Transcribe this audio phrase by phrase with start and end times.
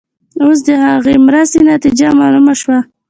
[0.43, 2.77] اوس د هغې مرستې نتیجه معلومه شوه.